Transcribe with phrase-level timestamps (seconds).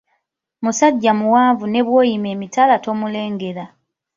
[0.63, 3.65] Musajja muwanvu ne bw'oyima emitala tomulengera.